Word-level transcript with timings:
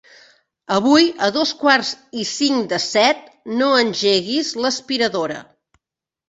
Avui 0.75 1.03
a 1.27 1.27
dos 1.35 1.51
quarts 1.59 1.91
i 2.23 2.25
cinc 2.29 2.71
de 2.71 2.79
set 2.87 3.21
no 3.61 3.69
engeguis 3.83 4.51
l'aspiradora. 4.65 5.39